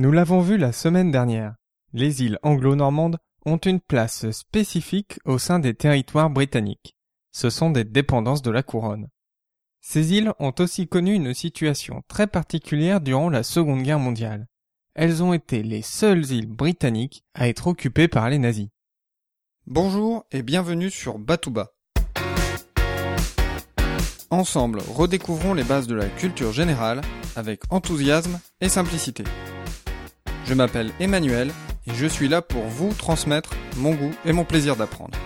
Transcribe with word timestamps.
Nous 0.00 0.12
l'avons 0.12 0.40
vu 0.40 0.56
la 0.56 0.72
semaine 0.72 1.10
dernière, 1.10 1.56
les 1.92 2.22
îles 2.22 2.38
anglo-normandes 2.42 3.18
ont 3.44 3.58
une 3.58 3.80
place 3.80 4.30
spécifique 4.30 5.20
au 5.26 5.36
sein 5.36 5.58
des 5.58 5.74
territoires 5.74 6.30
britanniques. 6.30 6.96
Ce 7.32 7.50
sont 7.50 7.68
des 7.68 7.84
dépendances 7.84 8.40
de 8.40 8.50
la 8.50 8.62
couronne. 8.62 9.08
Ces 9.82 10.14
îles 10.14 10.32
ont 10.38 10.54
aussi 10.58 10.88
connu 10.88 11.12
une 11.12 11.34
situation 11.34 12.00
très 12.08 12.26
particulière 12.26 13.02
durant 13.02 13.28
la 13.28 13.42
Seconde 13.42 13.82
Guerre 13.82 13.98
mondiale. 13.98 14.46
Elles 14.94 15.22
ont 15.22 15.34
été 15.34 15.62
les 15.62 15.82
seules 15.82 16.30
îles 16.30 16.48
britanniques 16.48 17.22
à 17.34 17.46
être 17.46 17.66
occupées 17.66 18.08
par 18.08 18.30
les 18.30 18.38
nazis. 18.38 18.68
Bonjour 19.66 20.24
et 20.30 20.42
bienvenue 20.42 20.88
sur 20.88 21.18
Batouba. 21.18 21.72
Ensemble, 24.30 24.80
redécouvrons 24.88 25.52
les 25.52 25.64
bases 25.64 25.88
de 25.88 25.94
la 25.94 26.08
culture 26.08 26.52
générale 26.52 27.02
avec 27.36 27.60
enthousiasme 27.68 28.40
et 28.62 28.70
simplicité. 28.70 29.24
Je 30.50 30.54
m'appelle 30.56 30.90
Emmanuel 30.98 31.52
et 31.86 31.94
je 31.94 32.06
suis 32.06 32.26
là 32.26 32.42
pour 32.42 32.64
vous 32.64 32.92
transmettre 32.92 33.54
mon 33.76 33.94
goût 33.94 34.10
et 34.24 34.32
mon 34.32 34.44
plaisir 34.44 34.74
d'apprendre. 34.74 35.16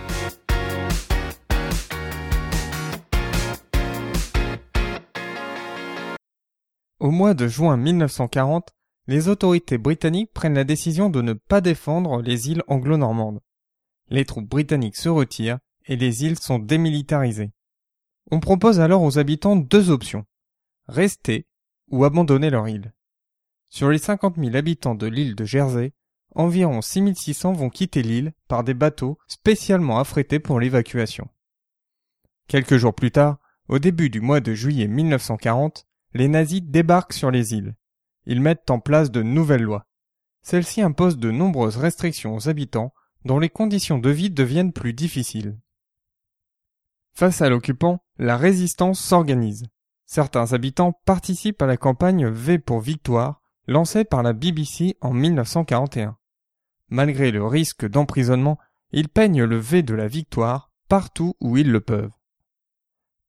Au 6.99 7.09
mois 7.09 7.33
de 7.33 7.47
juin 7.47 7.75
1940, 7.75 8.69
les 9.07 9.27
autorités 9.27 9.79
britanniques 9.79 10.31
prennent 10.31 10.53
la 10.53 10.63
décision 10.63 11.09
de 11.09 11.23
ne 11.23 11.33
pas 11.33 11.59
défendre 11.59 12.21
les 12.21 12.51
îles 12.51 12.61
anglo-normandes. 12.67 13.41
Les 14.09 14.25
troupes 14.25 14.47
britanniques 14.47 14.95
se 14.95 15.09
retirent 15.09 15.57
et 15.87 15.95
les 15.95 16.23
îles 16.23 16.37
sont 16.37 16.59
démilitarisées. 16.59 17.51
On 18.29 18.39
propose 18.39 18.79
alors 18.79 19.01
aux 19.01 19.17
habitants 19.17 19.55
deux 19.55 19.89
options. 19.89 20.25
Rester 20.87 21.47
ou 21.89 22.05
abandonner 22.05 22.51
leur 22.51 22.67
île. 22.67 22.93
Sur 23.75 23.89
les 23.89 23.97
50 23.97 24.37
000 24.37 24.55
habitants 24.55 24.95
de 24.95 25.05
l'île 25.05 25.35
de 25.35 25.43
Jersey, 25.43 25.91
environ 26.33 26.81
6600 26.81 27.51
vont 27.51 27.69
quitter 27.69 28.03
l'île 28.03 28.31
par 28.47 28.63
des 28.63 28.73
bateaux 28.73 29.17
spécialement 29.27 29.99
affrétés 29.99 30.39
pour 30.39 30.61
l'évacuation. 30.61 31.27
Quelques 32.47 32.77
jours 32.77 32.95
plus 32.95 33.11
tard, 33.11 33.37
au 33.67 33.77
début 33.77 34.09
du 34.09 34.21
mois 34.21 34.39
de 34.39 34.53
juillet 34.53 34.87
1940, 34.87 35.87
les 36.13 36.29
nazis 36.29 36.61
débarquent 36.61 37.11
sur 37.11 37.31
les 37.31 37.53
îles. 37.53 37.75
Ils 38.25 38.39
mettent 38.39 38.71
en 38.71 38.79
place 38.79 39.11
de 39.11 39.21
nouvelles 39.21 39.63
lois. 39.63 39.85
Celles-ci 40.41 40.81
imposent 40.81 41.17
de 41.17 41.31
nombreuses 41.31 41.75
restrictions 41.75 42.33
aux 42.33 42.47
habitants 42.47 42.93
dont 43.25 43.39
les 43.39 43.49
conditions 43.49 43.97
de 43.97 44.09
vie 44.09 44.29
deviennent 44.29 44.71
plus 44.71 44.93
difficiles. 44.93 45.59
Face 47.13 47.41
à 47.41 47.49
l'occupant, 47.49 48.05
la 48.19 48.37
résistance 48.37 49.01
s'organise. 49.01 49.67
Certains 50.05 50.53
habitants 50.53 50.93
participent 51.03 51.61
à 51.61 51.67
la 51.67 51.75
campagne 51.75 52.29
V 52.29 52.57
pour 52.57 52.79
Victoire, 52.79 53.41
lancée 53.67 54.03
par 54.03 54.23
la 54.23 54.33
BBC 54.33 54.97
en 55.01 55.13
1941. 55.13 56.17
Malgré 56.89 57.31
le 57.31 57.45
risque 57.45 57.85
d'emprisonnement, 57.85 58.59
ils 58.91 59.09
peignent 59.09 59.43
le 59.43 59.57
V 59.57 59.83
de 59.83 59.93
la 59.93 60.07
victoire 60.07 60.71
partout 60.87 61.35
où 61.41 61.57
ils 61.57 61.71
le 61.71 61.81
peuvent. 61.81 62.11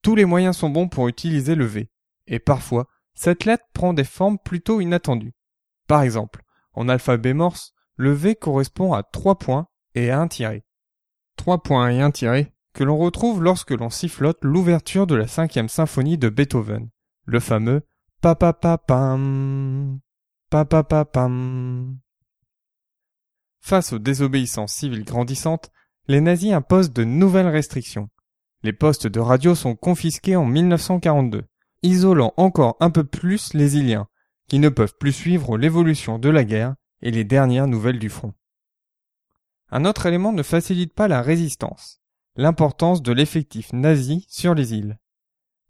Tous 0.03 0.15
les 0.15 0.25
moyens 0.25 0.57
sont 0.57 0.71
bons 0.71 0.89
pour 0.89 1.09
utiliser 1.09 1.55
le 1.55 1.65
V, 1.65 1.91
et 2.27 2.39
parfois, 2.39 2.87
cette 3.15 3.45
lettre 3.45 3.65
prend 3.73 3.95
des 3.95 4.05
formes 4.05 4.39
plutôt 4.39 4.81
inattendues. 4.81 5.35
Par 5.89 6.03
exemple, 6.03 6.43
en 6.75 6.89
alphabet 6.89 7.33
morse, 7.35 7.73
le 7.97 8.13
V 8.13 8.35
correspond 8.35 8.93
à 8.93 9.03
trois 9.03 9.39
points 9.39 9.69
et 9.95 10.11
à 10.11 10.21
un 10.21 10.29
tiré. 10.29 10.65
Trois 11.37 11.63
points 11.63 11.91
et 11.91 12.01
un 12.03 12.11
tiré 12.11 12.53
que 12.75 12.85
l'on 12.85 12.99
retrouve 12.99 13.43
lorsque 13.43 13.71
l'on 13.71 13.89
sifflote 13.89 14.39
l'ouverture 14.43 15.07
de 15.07 15.15
la 15.15 15.27
cinquième 15.27 15.71
symphonie 15.71 16.19
de 16.19 16.29
Beethoven, 16.29 16.91
le 17.25 17.41
fameux 17.41 17.87
Face 23.61 23.93
aux 23.93 23.99
désobéissances 23.99 24.73
civiles 24.73 25.05
grandissantes, 25.05 25.71
les 26.09 26.21
nazis 26.21 26.53
imposent 26.53 26.93
de 26.93 27.05
nouvelles 27.05 27.49
restrictions. 27.49 28.09
Les 28.63 28.73
postes 28.73 29.07
de 29.07 29.21
radio 29.21 29.55
sont 29.55 29.77
confisqués 29.77 30.37
en 30.37 30.45
1942, 30.45 31.45
isolant 31.83 32.33
encore 32.37 32.77
un 32.81 32.91
peu 32.91 33.05
plus 33.05 33.55
les 33.55 33.77
Iliens, 33.77 34.09
qui 34.49 34.59
ne 34.59 34.69
peuvent 34.69 34.97
plus 34.99 35.13
suivre 35.13 35.59
l'évolution 35.59 36.19
de 36.19 36.29
la 36.29 36.45
guerre 36.45 36.75
et 37.03 37.11
les 37.11 37.25
dernières 37.25 37.67
nouvelles 37.67 37.99
du 37.99 38.09
front. 38.09 38.35
Un 39.71 39.85
autre 39.85 40.07
élément 40.07 40.33
ne 40.33 40.43
facilite 40.43 40.95
pas 40.95 41.09
la 41.09 41.23
résistance 41.23 42.01
l'importance 42.37 43.03
de 43.03 43.13
l'effectif 43.13 43.73
nazi 43.73 44.27
sur 44.29 44.55
les 44.55 44.75
îles. 44.75 44.99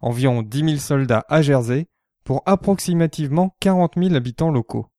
Environ 0.00 0.42
10 0.42 0.58
000 0.58 0.76
soldats 0.78 1.24
à 1.28 1.42
Jersey 1.42 1.86
pour 2.26 2.42
approximativement 2.44 3.56
40 3.60 3.92
000 3.96 4.14
habitants 4.16 4.50
locaux. 4.50 4.90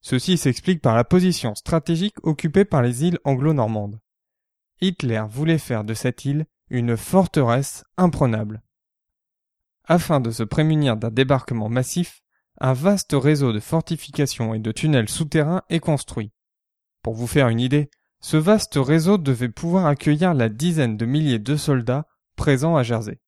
Ceci 0.00 0.38
s'explique 0.38 0.80
par 0.80 0.94
la 0.94 1.02
position 1.02 1.56
stratégique 1.56 2.14
occupée 2.22 2.64
par 2.64 2.82
les 2.82 3.04
îles 3.04 3.18
anglo-normandes. 3.24 4.00
Hitler 4.80 5.24
voulait 5.28 5.58
faire 5.58 5.82
de 5.82 5.92
cette 5.92 6.24
île 6.24 6.46
une 6.70 6.96
forteresse 6.96 7.84
imprenable. 7.96 8.62
Afin 9.84 10.20
de 10.20 10.30
se 10.30 10.44
prémunir 10.44 10.96
d'un 10.96 11.10
débarquement 11.10 11.68
massif, 11.68 12.22
un 12.60 12.74
vaste 12.74 13.12
réseau 13.12 13.52
de 13.52 13.58
fortifications 13.58 14.54
et 14.54 14.60
de 14.60 14.70
tunnels 14.70 15.08
souterrains 15.08 15.62
est 15.68 15.80
construit. 15.80 16.30
Pour 17.02 17.14
vous 17.14 17.26
faire 17.26 17.48
une 17.48 17.60
idée, 17.60 17.90
ce 18.20 18.36
vaste 18.36 18.76
réseau 18.76 19.18
devait 19.18 19.48
pouvoir 19.48 19.86
accueillir 19.86 20.32
la 20.34 20.48
dizaine 20.48 20.96
de 20.96 21.06
milliers 21.06 21.40
de 21.40 21.56
soldats 21.56 22.06
présents 22.36 22.76
à 22.76 22.84
Jersey. 22.84 23.18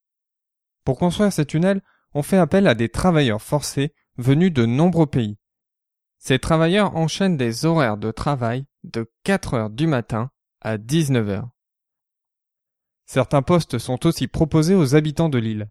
Pour 0.84 0.99
construire 0.99 1.33
ces 1.33 1.47
tunnels, 1.47 1.83
on 2.15 2.23
fait 2.23 2.37
appel 2.37 2.67
à 2.67 2.75
des 2.75 2.89
travailleurs 2.89 3.43
forcés 3.43 3.95
venus 4.17 4.53
de 4.53 4.67
nombreux 4.67 5.06
pays. 5.06 5.39
Ces 6.19 6.39
travailleurs 6.39 6.95
enchaînent 6.97 7.37
des 7.37 7.65
horaires 7.65 7.97
de 7.97 8.11
travail 8.11 8.67
de 8.84 9.11
4 9.25 9.55
heures 9.55 9.71
du 9.71 9.87
matin 9.87 10.31
à 10.61 10.78
19 10.78 11.28
heures. 11.28 11.51
Certains 13.06 13.43
postes 13.43 13.78
sont 13.78 14.06
aussi 14.06 14.28
proposés 14.28 14.75
aux 14.75 14.95
habitants 14.95 15.28
de 15.28 15.39
l'île. 15.39 15.69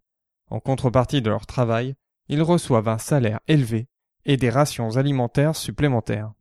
En 0.49 0.59
contrepartie 0.59 1.21
de 1.21 1.29
leur 1.29 1.45
travail, 1.45 1.95
ils 2.27 2.41
reçoivent 2.41 2.89
un 2.89 2.97
salaire 2.97 3.39
élevé 3.47 3.87
et 4.25 4.37
des 4.37 4.49
rations 4.49 4.97
alimentaires 4.97 5.55
supplémentaires. 5.55 6.33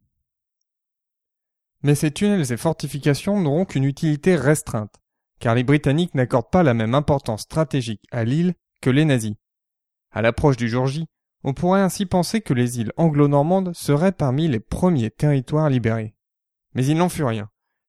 Mais 1.83 1.95
ces 1.95 2.11
tunnels 2.11 2.53
et 2.53 2.57
fortifications 2.57 3.41
n'auront 3.41 3.65
qu'une 3.65 3.85
utilité 3.85 4.37
restreinte, 4.37 5.01
car 5.39 5.55
les 5.55 5.65
Britanniques 5.65 6.15
n'accordent 6.15 6.51
pas 6.51 6.63
la 6.63 6.75
même 6.75 6.95
importance 6.95 7.43
stratégique 7.43 8.03
à 8.11 8.25
l'île 8.25 8.55
que 8.83 8.91
les 8.91 9.05
nazis. 9.05 9.37
À 10.13 10.23
l'approche 10.23 10.57
du 10.57 10.69
jour 10.69 10.87
J, 10.87 11.07
on 11.45 11.55
pourrait 11.55 11.81
ainsi 11.81 12.05
penser 12.05 12.41
que 12.41 12.53
les 12.53 12.81
îles 12.81 12.93
anglo-normandes 12.97 13.75
seraient 13.75 14.13
parmi 14.13 14.49
les 14.49 14.61
premiers 14.61 15.11
territoires 15.11 15.71
libérés. 15.71 16.15
Mais 16.75 16.85
il 16.85 16.97
n'en 16.97 17.09
fut 17.09 17.25
rien, 17.25 17.49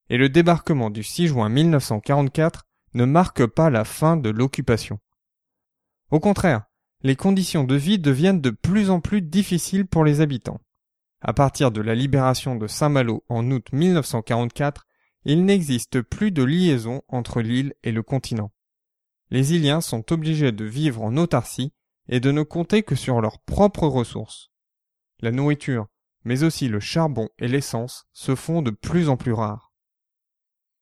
et 0.09 0.17
le 0.17 0.29
débarquement 0.29 0.89
du 0.89 1.03
6 1.03 1.27
juin 1.27 1.49
1944 1.49 2.65
ne 2.93 3.05
marque 3.05 3.45
pas 3.45 3.69
la 3.69 3.85
fin 3.85 4.17
de 4.17 4.29
l'occupation. 4.29 4.99
Au 6.11 6.19
contraire, 6.19 6.65
les 7.03 7.15
conditions 7.15 7.63
de 7.63 7.75
vie 7.75 7.99
deviennent 7.99 8.41
de 8.41 8.51
plus 8.51 8.89
en 8.89 8.99
plus 8.99 9.21
difficiles 9.21 9.87
pour 9.87 10.03
les 10.03 10.21
habitants. 10.21 10.59
À 11.21 11.33
partir 11.33 11.71
de 11.71 11.81
la 11.81 11.95
libération 11.95 12.55
de 12.55 12.67
Saint-Malo 12.67 13.23
en 13.29 13.49
août 13.51 13.67
1944, 13.71 14.85
il 15.25 15.45
n'existe 15.45 16.01
plus 16.01 16.31
de 16.31 16.43
liaison 16.43 17.01
entre 17.07 17.41
l'île 17.41 17.73
et 17.83 17.91
le 17.91 18.03
continent. 18.03 18.51
Les 19.29 19.53
Iliens 19.53 19.81
sont 19.81 20.11
obligés 20.11 20.51
de 20.51 20.65
vivre 20.65 21.01
en 21.03 21.15
autarcie 21.17 21.73
et 22.07 22.19
de 22.19 22.31
ne 22.31 22.43
compter 22.43 22.83
que 22.83 22.95
sur 22.95 23.21
leurs 23.21 23.39
propres 23.39 23.87
ressources. 23.87 24.51
La 25.19 25.31
nourriture, 25.31 25.87
mais 26.23 26.43
aussi 26.43 26.67
le 26.67 26.79
charbon 26.79 27.29
et 27.39 27.47
l'essence 27.47 28.05
se 28.13 28.35
font 28.35 28.61
de 28.61 28.71
plus 28.71 29.09
en 29.09 29.17
plus 29.17 29.33
rares. 29.33 29.71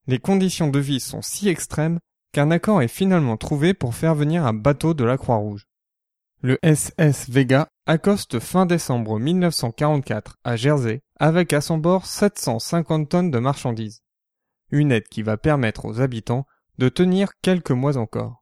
Les 0.07 0.19
conditions 0.19 0.69
de 0.69 0.80
vie 0.80 1.00
sont 1.00 1.22
si 1.22 1.50
extrêmes 1.50 2.00
qu'un 2.31 2.52
accord 2.52 2.81
est 2.81 2.88
finalement 2.88 3.38
trouvé 3.38 3.74
pour 3.74 3.96
faire 3.96 4.16
venir 4.16 4.46
un 4.46 4.53
bateau 4.53 4.94
de 4.94 5.03
la 5.03 5.18
Croix-Rouge. 5.18 5.68
Le 6.41 6.57
SS 6.63 7.30
Vega 7.30 7.68
accoste 7.86 8.40
fin 8.40 8.66
décembre 8.66 9.19
1944 9.19 10.38
à 10.44 10.56
Jersey 10.56 11.01
avec 11.19 11.51
à 11.51 11.60
son 11.60 11.77
bord 11.77 12.06
750 12.06 13.10
tonnes 13.10 13.31
de 13.31 13.39
marchandises. 13.39 14.04
Une 14.72 14.92
aide 14.92 15.07
qui 15.10 15.22
va 15.22 15.38
permettre 15.38 15.86
aux 15.86 16.00
habitants 16.00 16.45
de 16.77 16.88
tenir 16.88 17.31
quelques 17.42 17.72
mois 17.72 17.98
encore. 17.98 18.38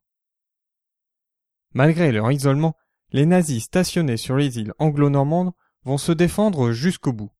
Malgré 1.74 2.12
leur 2.12 2.32
isolement, 2.32 2.76
les 3.12 3.26
nazis 3.26 3.64
stationnés 3.64 4.18
sur 4.18 4.36
les 4.36 4.60
îles 4.60 4.74
anglo-normandes 4.80 5.52
vont 5.84 5.98
se 5.98 6.12
défendre 6.12 6.72
jusqu'au 6.72 7.14
bout. 7.14 7.32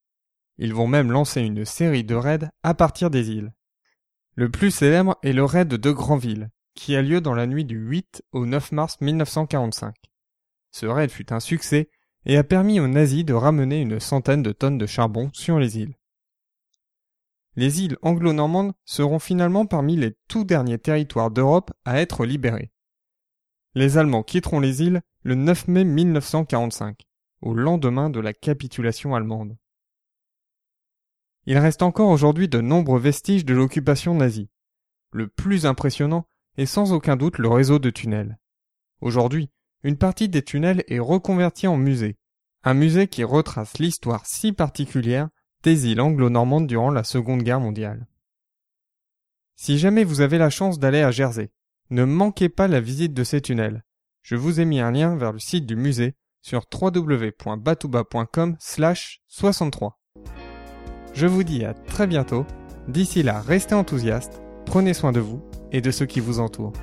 Ils 0.58 0.74
vont 0.74 0.88
même 0.88 1.12
lancer 1.12 1.42
une 1.42 1.66
série 1.66 2.04
de 2.04 2.16
raids 2.16 2.50
à 2.64 2.74
partir 2.74 3.10
des 3.10 3.30
îles. 3.30 3.54
Le 4.36 4.50
plus 4.50 4.72
célèbre 4.72 5.18
est 5.24 5.34
le 5.34 5.44
raid 5.44 5.68
de 5.68 5.92
Granville, 5.92 6.50
qui 6.74 6.96
a 6.96 7.02
lieu 7.02 7.22
dans 7.22 7.34
la 7.34 7.48
nuit 7.48 7.66
du 7.66 7.78
8 7.78 8.24
au 8.32 8.46
9 8.46 8.72
mars 8.72 9.02
1945. 9.02 9.96
Ce 10.72 10.86
raid 10.86 11.10
fut 11.10 11.34
un 11.34 11.40
succès 11.40 11.90
et 12.26 12.38
a 12.38 12.44
permis 12.44 12.80
aux 12.80 12.88
nazis 12.88 13.26
de 13.26 13.34
ramener 13.34 13.82
une 13.82 14.00
centaine 14.00 14.44
de 14.44 14.52
tonnes 14.52 14.78
de 14.78 14.86
charbon 14.86 15.30
sur 15.34 15.60
les 15.60 15.80
îles. 15.80 15.96
Les 17.56 17.82
îles 17.82 17.98
anglo-normandes 18.04 18.74
seront 18.86 19.20
finalement 19.20 19.66
parmi 19.66 19.96
les 19.96 20.16
tout 20.28 20.44
derniers 20.44 20.78
territoires 20.78 21.32
d'Europe 21.32 21.72
à 21.86 22.00
être 22.00 22.26
libérés. 22.26 22.72
Les 23.76 23.98
Allemands 23.98 24.24
quitteront 24.24 24.60
les 24.60 24.82
îles 24.82 25.02
le 25.24 25.36
9 25.36 25.68
mai 25.68 25.84
1945, 25.84 27.06
au 27.42 27.54
lendemain 27.54 28.10
de 28.10 28.20
la 28.20 28.34
capitulation 28.34 29.14
allemande. 29.16 29.58
il 31.46 31.58
reste 31.58 31.82
encore 31.82 32.10
aujourd'hui 32.10 32.48
de 32.48 32.60
nombreux 32.60 33.00
vestiges 33.00 33.46
de 33.46 33.54
l'occupation 33.54 34.16
nazie. 34.16 34.50
Le 35.12 35.28
plus 35.28 35.66
impressionnant 35.66 36.28
est 36.58 36.66
sans 36.66 36.92
aucun 36.92 37.16
doute 37.16 37.38
le 37.38 37.50
réseau 37.50 37.80
de 37.80 37.90
tunnels. 37.90 38.38
Aujourd'hui, 39.00 39.50
une 39.84 39.98
partie 39.98 40.28
des 40.28 40.42
tunnels 40.42 40.84
est 40.88 41.00
reconvertie 41.00 41.68
en 41.68 41.78
musée, 41.78 42.18
un 42.64 42.74
musée 42.74 43.08
qui 43.08 43.24
retrace 43.24 43.78
l'histoire 43.78 44.26
si 44.26 44.52
particulière 44.52 45.30
des 45.64 45.88
îles 45.88 46.02
anglo-normandes 46.02 46.68
durant 46.68 46.92
la 46.92 47.04
Seconde 47.04 47.44
Guerre 47.44 47.60
mondiale. 47.60 48.08
Si 49.56 49.78
jamais 49.78 50.04
vous 50.04 50.22
avez 50.22 50.38
la 50.38 50.50
chance 50.50 50.80
d'aller 50.80 51.02
à 51.02 51.12
Jersey, 51.12 51.52
ne 51.90 52.04
manquez 52.04 52.50
pas 52.50 52.68
la 52.68 52.80
visite 52.80 53.14
de 53.14 53.24
ces 53.24 53.42
tunnels. 53.42 53.84
Je 54.22 54.36
vous 54.36 54.60
ai 54.60 54.66
mis 54.66 54.80
un 54.80 54.92
lien 54.92 55.16
vers 55.16 55.32
le 55.32 55.40
site 55.40 55.66
du 55.66 55.76
musée 55.76 56.16
sur 56.42 56.66
www.batouba.com 56.74 58.56
63. 58.60 60.00
Je 61.14 61.28
vous 61.28 61.44
dis 61.44 61.66
à 61.66 61.74
très 61.74 62.08
bientôt. 62.08 62.46
D'ici 62.88 63.24
là, 63.24 63.42
restez 63.42 63.76
enthousiastes, 63.76 64.42
prenez 64.66 64.94
soin 64.94 65.12
de 65.12 65.20
vous 65.20 65.42
et 65.72 65.82
de 65.82 65.92
ceux 65.92 66.06
qui 66.06 66.20
vous 66.20 66.40
entourent. 66.40 66.74